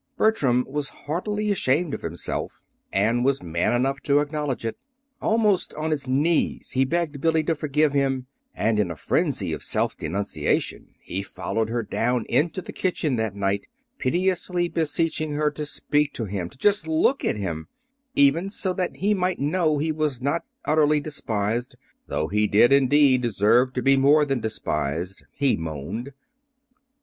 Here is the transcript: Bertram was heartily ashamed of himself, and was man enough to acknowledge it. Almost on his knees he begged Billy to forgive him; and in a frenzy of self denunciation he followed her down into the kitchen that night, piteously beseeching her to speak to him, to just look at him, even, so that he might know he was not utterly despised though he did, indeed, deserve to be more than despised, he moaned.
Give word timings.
Bertram 0.17 0.65
was 0.67 0.89
heartily 1.05 1.51
ashamed 1.51 1.93
of 1.93 2.01
himself, 2.01 2.63
and 2.91 3.23
was 3.23 3.43
man 3.43 3.71
enough 3.71 4.01
to 4.01 4.17
acknowledge 4.19 4.65
it. 4.65 4.75
Almost 5.21 5.75
on 5.75 5.91
his 5.91 6.07
knees 6.07 6.71
he 6.71 6.85
begged 6.85 7.21
Billy 7.21 7.43
to 7.43 7.53
forgive 7.53 7.93
him; 7.93 8.25
and 8.55 8.79
in 8.79 8.89
a 8.89 8.95
frenzy 8.95 9.53
of 9.53 9.63
self 9.63 9.95
denunciation 9.95 10.95
he 11.01 11.21
followed 11.21 11.69
her 11.69 11.83
down 11.83 12.25
into 12.29 12.63
the 12.63 12.73
kitchen 12.73 13.15
that 13.17 13.35
night, 13.35 13.67
piteously 13.99 14.67
beseeching 14.69 15.33
her 15.33 15.51
to 15.51 15.67
speak 15.67 16.13
to 16.13 16.25
him, 16.25 16.49
to 16.49 16.57
just 16.57 16.87
look 16.87 17.23
at 17.23 17.37
him, 17.37 17.67
even, 18.15 18.49
so 18.49 18.73
that 18.73 18.95
he 18.95 19.13
might 19.13 19.37
know 19.37 19.77
he 19.77 19.91
was 19.91 20.19
not 20.19 20.43
utterly 20.65 20.99
despised 20.99 21.75
though 22.07 22.27
he 22.27 22.47
did, 22.47 22.73
indeed, 22.73 23.21
deserve 23.21 23.71
to 23.71 23.83
be 23.83 23.95
more 23.95 24.25
than 24.25 24.39
despised, 24.39 25.25
he 25.35 25.55
moaned. 25.55 26.11